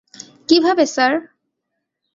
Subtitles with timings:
[0.49, 1.13] কীভাবে, স্যার?